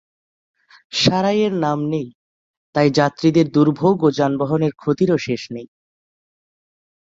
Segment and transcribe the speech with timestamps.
[0.93, 2.07] সারাইয়ের নাম নেই,
[2.75, 5.67] তাই যাত্রীদের দুর্ভোগ ও যানবাহনের ক্ষতিরও শেষ নেই।